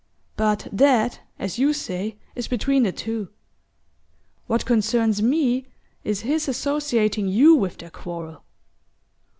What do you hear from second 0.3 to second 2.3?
But that, as you say,